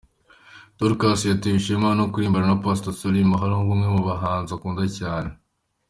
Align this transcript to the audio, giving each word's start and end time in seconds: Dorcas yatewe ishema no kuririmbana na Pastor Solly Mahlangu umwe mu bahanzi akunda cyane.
Dorcas 0.77 1.19
yatewe 1.29 1.57
ishema 1.59 1.89
no 1.97 2.05
kuririmbana 2.11 2.47
na 2.51 2.61
Pastor 2.63 2.93
Solly 2.93 3.21
Mahlangu 3.31 3.69
umwe 3.75 3.87
mu 3.95 4.01
bahanzi 4.09 4.49
akunda 4.53 4.83
cyane. 4.99 5.29